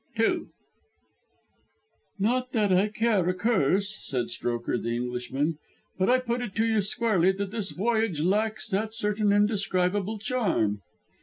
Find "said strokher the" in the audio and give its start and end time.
4.03-4.95